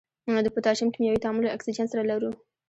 [0.45, 2.31] د پوتاشیم کیمیاوي تعامل له اکسیجن سره لرو.